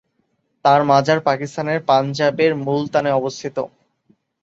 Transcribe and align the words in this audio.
তাঁর 0.65 0.81
মাজার 0.85 1.19
পাকিস্তানের 1.21 1.79
পাঞ্জাবের 1.89 2.51
মুলতানে 2.65 3.11
অবস্থিত। 3.11 3.57